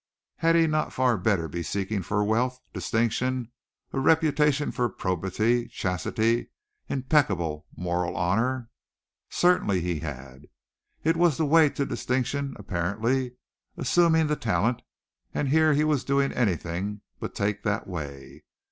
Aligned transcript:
Had 0.37 0.55
he 0.55 0.65
not 0.65 0.91
far 0.91 1.15
better 1.15 1.47
be 1.47 1.61
seeking 1.61 2.01
for 2.01 2.23
wealth, 2.23 2.59
distinction, 2.73 3.51
a 3.93 3.99
reputation 3.99 4.71
for 4.71 4.89
probity, 4.89 5.67
chastity, 5.67 6.49
impeccable 6.89 7.67
moral 7.77 8.17
honor? 8.17 8.71
Certainly 9.29 9.81
he 9.81 9.99
had. 9.99 10.47
It 11.03 11.15
was 11.17 11.37
the 11.37 11.45
way 11.45 11.69
to 11.69 11.85
distinction 11.85 12.55
apparently, 12.57 13.35
assuming 13.77 14.25
the 14.25 14.35
talent, 14.35 14.81
and 15.35 15.49
here 15.49 15.71
he 15.73 15.83
was 15.83 16.03
doing 16.03 16.31
anything 16.31 17.01
but 17.19 17.35
take 17.35 17.61
that 17.61 17.85
way. 17.85 18.41